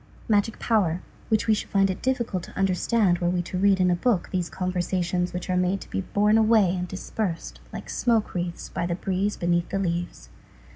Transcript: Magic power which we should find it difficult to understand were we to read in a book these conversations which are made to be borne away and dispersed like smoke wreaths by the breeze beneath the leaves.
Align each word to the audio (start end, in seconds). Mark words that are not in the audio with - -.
Magic 0.27 0.57
power 0.57 0.99
which 1.29 1.45
we 1.45 1.53
should 1.53 1.69
find 1.69 1.91
it 1.91 2.01
difficult 2.01 2.41
to 2.41 2.57
understand 2.57 3.19
were 3.19 3.29
we 3.29 3.43
to 3.43 3.59
read 3.59 3.79
in 3.79 3.91
a 3.91 3.95
book 3.95 4.29
these 4.31 4.49
conversations 4.49 5.31
which 5.31 5.47
are 5.47 5.55
made 5.55 5.79
to 5.81 5.89
be 5.91 6.01
borne 6.01 6.39
away 6.39 6.75
and 6.75 6.87
dispersed 6.87 7.59
like 7.71 7.87
smoke 7.87 8.33
wreaths 8.33 8.67
by 8.69 8.87
the 8.87 8.95
breeze 8.95 9.37
beneath 9.37 9.69
the 9.69 9.77
leaves. 9.77 10.29